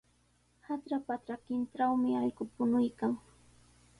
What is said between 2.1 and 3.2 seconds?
allqu puñuykan.